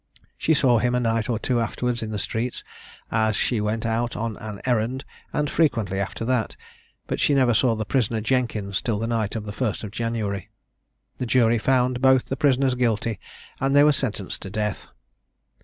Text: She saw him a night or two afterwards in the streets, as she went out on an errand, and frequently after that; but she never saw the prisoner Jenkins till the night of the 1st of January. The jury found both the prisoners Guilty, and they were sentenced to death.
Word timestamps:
She 0.35 0.55
saw 0.55 0.79
him 0.79 0.95
a 0.95 0.99
night 0.99 1.29
or 1.29 1.37
two 1.37 1.59
afterwards 1.61 2.01
in 2.01 2.09
the 2.09 2.17
streets, 2.17 2.63
as 3.11 3.35
she 3.35 3.61
went 3.61 3.85
out 3.85 4.15
on 4.15 4.35
an 4.37 4.59
errand, 4.65 5.05
and 5.31 5.47
frequently 5.47 5.99
after 5.99 6.25
that; 6.25 6.57
but 7.05 7.19
she 7.19 7.35
never 7.35 7.53
saw 7.53 7.75
the 7.75 7.85
prisoner 7.85 8.19
Jenkins 8.19 8.81
till 8.81 8.97
the 8.97 9.05
night 9.05 9.35
of 9.35 9.45
the 9.45 9.51
1st 9.53 9.83
of 9.83 9.91
January. 9.91 10.49
The 11.17 11.27
jury 11.27 11.59
found 11.59 12.01
both 12.01 12.25
the 12.25 12.35
prisoners 12.35 12.73
Guilty, 12.73 13.19
and 13.59 13.75
they 13.75 13.83
were 13.83 13.91
sentenced 13.91 14.41
to 14.41 14.49
death. 14.49 14.87